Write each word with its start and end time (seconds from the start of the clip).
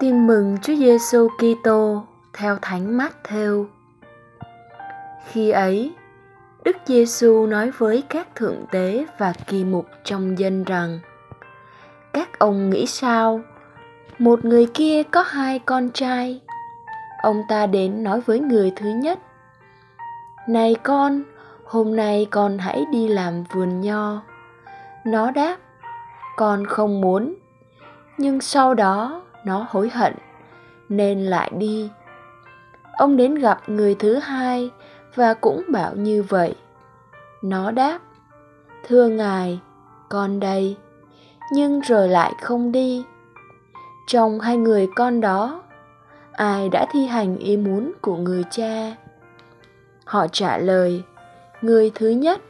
Tin 0.00 0.26
mừng 0.26 0.58
Chúa 0.62 0.74
Giêsu 0.74 1.28
Kitô 1.38 2.02
theo 2.32 2.58
Thánh 2.62 2.98
Matthew. 2.98 3.66
Khi 5.26 5.50
ấy, 5.50 5.94
Đức 6.64 6.76
Giêsu 6.86 7.46
nói 7.46 7.70
với 7.70 8.02
các 8.08 8.34
thượng 8.34 8.64
tế 8.70 9.06
và 9.18 9.32
kỳ 9.46 9.64
mục 9.64 9.86
trong 10.04 10.38
dân 10.38 10.64
rằng: 10.64 11.00
Các 12.12 12.38
ông 12.38 12.70
nghĩ 12.70 12.86
sao? 12.86 13.40
Một 14.18 14.44
người 14.44 14.66
kia 14.74 15.02
có 15.02 15.22
hai 15.22 15.58
con 15.58 15.90
trai. 15.90 16.40
Ông 17.22 17.42
ta 17.48 17.66
đến 17.66 18.02
nói 18.02 18.20
với 18.20 18.40
người 18.40 18.72
thứ 18.76 18.88
nhất: 18.88 19.18
Này 20.48 20.76
con, 20.82 21.22
hôm 21.64 21.96
nay 21.96 22.26
con 22.30 22.58
hãy 22.58 22.84
đi 22.92 23.08
làm 23.08 23.44
vườn 23.52 23.80
nho. 23.80 24.22
Nó 25.04 25.30
đáp: 25.30 25.56
Con 26.36 26.64
không 26.66 27.00
muốn. 27.00 27.34
Nhưng 28.18 28.40
sau 28.40 28.74
đó 28.74 29.22
nó 29.44 29.66
hối 29.70 29.88
hận, 29.88 30.14
nên 30.88 31.26
lại 31.26 31.50
đi. 31.56 31.90
Ông 32.92 33.16
đến 33.16 33.34
gặp 33.34 33.60
người 33.66 33.94
thứ 33.94 34.14
hai 34.14 34.70
và 35.14 35.34
cũng 35.34 35.64
bảo 35.68 35.96
như 35.96 36.22
vậy. 36.22 36.54
Nó 37.42 37.70
đáp, 37.70 37.98
thưa 38.86 39.08
ngài, 39.08 39.60
con 40.08 40.40
đây. 40.40 40.76
Nhưng 41.52 41.80
rồi 41.80 42.08
lại 42.08 42.32
không 42.42 42.72
đi. 42.72 43.04
Trong 44.06 44.40
hai 44.40 44.56
người 44.56 44.88
con 44.96 45.20
đó, 45.20 45.62
ai 46.32 46.68
đã 46.68 46.86
thi 46.92 47.06
hành 47.06 47.36
ý 47.36 47.56
muốn 47.56 47.92
của 48.00 48.16
người 48.16 48.44
cha? 48.50 48.96
Họ 50.04 50.26
trả 50.32 50.58
lời, 50.58 51.02
người 51.60 51.92
thứ 51.94 52.08
nhất. 52.08 52.40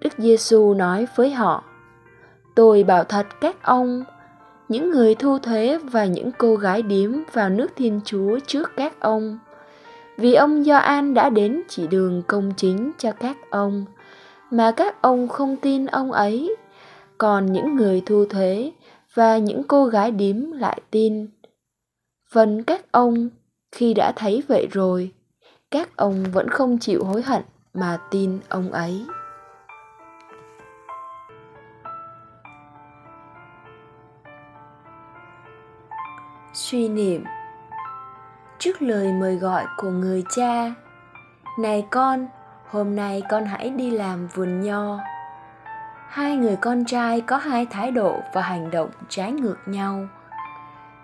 Đức 0.00 0.12
giêsu 0.18 0.74
nói 0.74 1.06
với 1.16 1.30
họ, 1.30 1.64
tôi 2.54 2.84
bảo 2.84 3.04
thật 3.04 3.26
các 3.40 3.62
ông 3.62 4.04
những 4.72 4.90
người 4.90 5.14
thu 5.14 5.38
thuế 5.38 5.78
và 5.78 6.04
những 6.04 6.30
cô 6.38 6.56
gái 6.56 6.82
điếm 6.82 7.12
vào 7.32 7.50
nước 7.50 7.70
Thiên 7.76 8.00
Chúa 8.04 8.38
trước 8.46 8.70
các 8.76 9.00
ông. 9.00 9.38
Vì 10.16 10.34
ông 10.34 10.64
Gioan 10.64 11.14
đã 11.14 11.30
đến 11.30 11.62
chỉ 11.68 11.86
đường 11.86 12.22
công 12.26 12.52
chính 12.56 12.92
cho 12.98 13.12
các 13.12 13.36
ông, 13.50 13.84
mà 14.50 14.72
các 14.76 15.02
ông 15.02 15.28
không 15.28 15.56
tin 15.56 15.86
ông 15.86 16.12
ấy. 16.12 16.56
Còn 17.18 17.52
những 17.52 17.76
người 17.76 18.02
thu 18.06 18.24
thuế 18.24 18.72
và 19.14 19.38
những 19.38 19.62
cô 19.64 19.86
gái 19.86 20.10
điếm 20.10 20.52
lại 20.52 20.80
tin. 20.90 21.26
Phần 22.30 22.62
các 22.64 22.92
ông 22.92 23.28
khi 23.72 23.94
đã 23.94 24.12
thấy 24.16 24.42
vậy 24.48 24.68
rồi, 24.70 25.10
các 25.70 25.96
ông 25.96 26.24
vẫn 26.32 26.48
không 26.48 26.78
chịu 26.78 27.04
hối 27.04 27.22
hận 27.22 27.42
mà 27.74 27.98
tin 28.10 28.38
ông 28.48 28.72
ấy. 28.72 29.04
Suy 36.52 36.88
niệm. 36.88 37.24
Trước 38.58 38.82
lời 38.82 39.12
mời 39.12 39.36
gọi 39.36 39.66
của 39.76 39.90
người 39.90 40.24
cha, 40.36 40.74
này 41.58 41.86
con, 41.90 42.26
hôm 42.70 42.96
nay 42.96 43.22
con 43.28 43.44
hãy 43.44 43.70
đi 43.70 43.90
làm 43.90 44.26
vườn 44.26 44.60
nho. 44.60 44.98
Hai 46.08 46.36
người 46.36 46.56
con 46.56 46.84
trai 46.84 47.20
có 47.20 47.36
hai 47.36 47.66
thái 47.66 47.90
độ 47.90 48.20
và 48.32 48.42
hành 48.42 48.70
động 48.70 48.90
trái 49.08 49.32
ngược 49.32 49.58
nhau. 49.66 50.06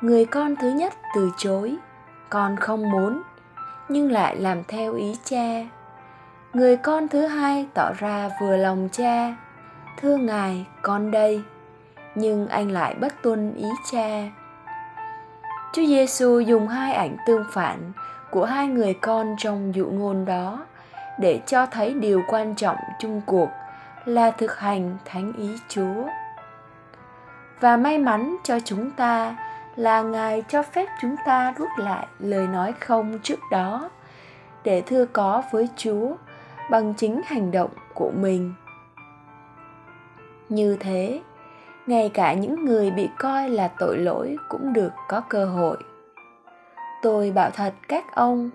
Người 0.00 0.24
con 0.24 0.56
thứ 0.56 0.70
nhất 0.70 0.92
từ 1.14 1.30
chối, 1.36 1.76
con 2.30 2.56
không 2.56 2.90
muốn, 2.90 3.22
nhưng 3.88 4.12
lại 4.12 4.36
làm 4.36 4.64
theo 4.64 4.94
ý 4.94 5.16
cha. 5.24 5.66
Người 6.52 6.76
con 6.76 7.08
thứ 7.08 7.26
hai 7.26 7.66
tỏ 7.74 7.92
ra 7.98 8.30
vừa 8.40 8.56
lòng 8.56 8.88
cha, 8.92 9.36
thưa 10.00 10.16
ngài, 10.16 10.66
con 10.82 11.10
đây. 11.10 11.42
Nhưng 12.14 12.48
anh 12.48 12.70
lại 12.70 12.94
bất 12.94 13.22
tuân 13.22 13.54
ý 13.54 13.68
cha. 13.92 14.30
Chúa 15.74 15.86
Giêsu 15.86 16.40
dùng 16.40 16.68
hai 16.68 16.92
ảnh 16.92 17.16
tương 17.26 17.44
phản 17.52 17.92
của 18.30 18.44
hai 18.44 18.66
người 18.66 18.94
con 18.94 19.34
trong 19.38 19.74
dụ 19.74 19.86
ngôn 19.86 20.24
đó 20.24 20.66
để 21.20 21.40
cho 21.46 21.66
thấy 21.66 21.94
điều 21.94 22.22
quan 22.28 22.54
trọng 22.54 22.76
chung 22.98 23.20
cuộc 23.26 23.48
là 24.04 24.30
thực 24.30 24.58
hành 24.58 24.96
thánh 25.04 25.32
ý 25.32 25.48
Chúa. 25.68 26.04
Và 27.60 27.76
may 27.76 27.98
mắn 27.98 28.36
cho 28.44 28.60
chúng 28.60 28.90
ta 28.90 29.36
là 29.76 30.02
Ngài 30.02 30.42
cho 30.48 30.62
phép 30.62 30.86
chúng 31.02 31.16
ta 31.26 31.54
rút 31.58 31.68
lại 31.78 32.06
lời 32.18 32.46
nói 32.46 32.72
không 32.80 33.18
trước 33.22 33.38
đó 33.50 33.90
để 34.64 34.82
thưa 34.86 35.04
có 35.04 35.42
với 35.52 35.68
Chúa 35.76 36.14
bằng 36.70 36.94
chính 36.94 37.20
hành 37.24 37.50
động 37.50 37.70
của 37.94 38.10
mình. 38.16 38.54
Như 40.48 40.76
thế, 40.80 41.20
ngay 41.86 42.10
cả 42.14 42.32
những 42.32 42.64
người 42.64 42.90
bị 42.90 43.08
coi 43.18 43.48
là 43.48 43.68
tội 43.78 43.98
lỗi 43.98 44.36
cũng 44.48 44.72
được 44.72 44.92
có 45.08 45.20
cơ 45.28 45.44
hội. 45.44 45.76
Tôi 47.02 47.30
bảo 47.30 47.50
thật 47.50 47.74
các 47.88 48.04
ông, 48.14 48.50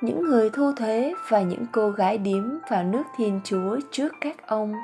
những 0.00 0.24
người 0.24 0.50
thu 0.50 0.72
thuế 0.76 1.14
và 1.28 1.42
những 1.42 1.66
cô 1.72 1.90
gái 1.90 2.18
điếm 2.18 2.58
vào 2.70 2.82
nước 2.82 3.02
thiên 3.16 3.40
chúa 3.44 3.78
trước 3.90 4.12
các 4.20 4.46
ông. 4.46 4.74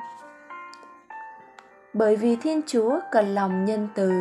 Bởi 1.93 2.15
vì 2.15 2.35
thiên 2.35 2.61
chúa 2.67 2.99
cần 3.11 3.35
lòng 3.35 3.65
nhân 3.65 3.87
từ, 3.95 4.11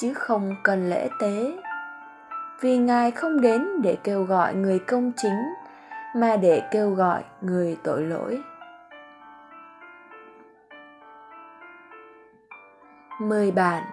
chứ 0.00 0.14
không 0.14 0.54
cần 0.62 0.90
lễ 0.90 1.08
tế. 1.20 1.52
Vì 2.60 2.78
ngài 2.78 3.10
không 3.10 3.40
đến 3.40 3.82
để 3.82 3.96
kêu 4.04 4.22
gọi 4.22 4.54
người 4.54 4.78
công 4.78 5.12
chính, 5.16 5.54
mà 6.16 6.36
để 6.36 6.62
kêu 6.70 6.90
gọi 6.90 7.22
người 7.40 7.76
tội 7.82 8.02
lỗi. 8.02 8.42
Mời 13.20 13.50
bạn 13.50 13.84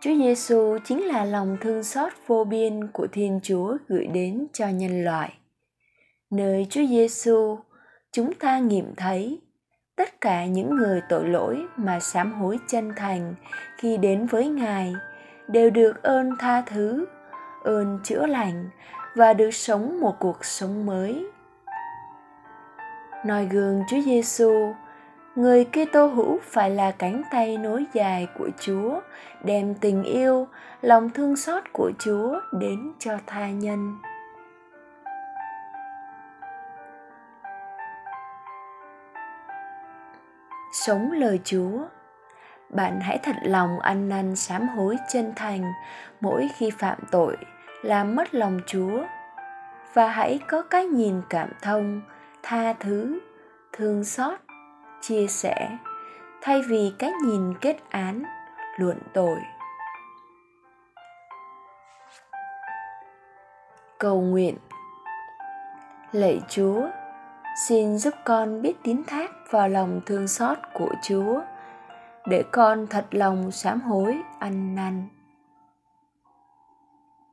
Chúa 0.00 0.14
Giêsu 0.14 0.78
chính 0.84 1.06
là 1.06 1.24
lòng 1.24 1.56
thương 1.60 1.82
xót 1.82 2.12
vô 2.26 2.44
biên 2.44 2.88
của 2.92 3.06
Thiên 3.12 3.40
Chúa 3.42 3.76
gửi 3.88 4.06
đến 4.06 4.46
cho 4.52 4.68
nhân 4.68 5.04
loại. 5.04 5.34
Nơi 6.30 6.66
Chúa 6.70 6.86
Giêsu, 6.86 7.58
chúng 8.12 8.34
ta 8.34 8.58
nghiệm 8.58 8.94
thấy 8.96 9.40
tất 9.96 10.20
cả 10.20 10.46
những 10.46 10.76
người 10.76 11.00
tội 11.08 11.28
lỗi 11.28 11.66
mà 11.76 12.00
sám 12.00 12.32
hối 12.32 12.58
chân 12.68 12.92
thành 12.96 13.34
khi 13.78 13.96
đến 13.96 14.26
với 14.26 14.48
Ngài 14.48 14.94
đều 15.48 15.70
được 15.70 16.02
ơn 16.02 16.30
tha 16.38 16.62
thứ, 16.66 17.06
ơn 17.64 18.00
chữa 18.04 18.26
lành 18.26 18.70
và 19.14 19.32
được 19.32 19.50
sống 19.50 20.00
một 20.00 20.14
cuộc 20.20 20.44
sống 20.44 20.86
mới. 20.86 21.26
Noi 23.26 23.46
gương 23.46 23.82
Chúa 23.90 24.00
Giêsu, 24.00 24.74
người 25.38 25.64
Kitô 25.64 26.06
hữu 26.06 26.38
phải 26.42 26.70
là 26.70 26.90
cánh 26.90 27.22
tay 27.30 27.56
nối 27.56 27.84
dài 27.92 28.28
của 28.38 28.48
Chúa, 28.60 29.00
đem 29.44 29.74
tình 29.74 30.02
yêu, 30.02 30.48
lòng 30.82 31.10
thương 31.10 31.36
xót 31.36 31.62
của 31.72 31.92
Chúa 31.98 32.40
đến 32.52 32.92
cho 32.98 33.18
tha 33.26 33.50
nhân. 33.50 33.98
Sống 40.72 41.12
lời 41.12 41.40
Chúa 41.44 41.78
bạn 42.70 43.00
hãy 43.00 43.18
thật 43.22 43.36
lòng 43.42 43.80
ăn 43.80 44.08
năn 44.08 44.36
sám 44.36 44.68
hối 44.68 44.96
chân 45.12 45.32
thành 45.36 45.72
mỗi 46.20 46.48
khi 46.56 46.70
phạm 46.70 46.98
tội 47.10 47.36
làm 47.82 48.16
mất 48.16 48.34
lòng 48.34 48.60
chúa 48.66 49.04
và 49.94 50.08
hãy 50.08 50.38
có 50.48 50.62
cái 50.62 50.86
nhìn 50.86 51.22
cảm 51.30 51.48
thông 51.62 52.02
tha 52.42 52.72
thứ 52.72 53.18
thương 53.72 54.04
xót 54.04 54.47
chia 55.00 55.26
sẻ, 55.26 55.78
thay 56.42 56.62
vì 56.68 56.92
cái 56.98 57.12
nhìn 57.24 57.54
kết 57.60 57.76
án, 57.90 58.22
luận 58.76 58.98
tội. 59.14 59.38
Cầu 63.98 64.20
nguyện. 64.20 64.56
Lạy 66.12 66.40
chúa, 66.48 66.82
xin 67.68 67.98
giúp 67.98 68.14
con 68.24 68.62
biết 68.62 68.74
tín 68.82 69.02
thác 69.06 69.30
vào 69.50 69.68
lòng 69.68 70.00
thương 70.06 70.28
xót 70.28 70.58
của 70.74 70.94
chúa, 71.02 71.40
để 72.26 72.44
con 72.52 72.86
thật 72.86 73.06
lòng 73.10 73.50
sám 73.50 73.80
hối 73.80 74.18
ăn 74.38 74.74
năn. 74.74 75.08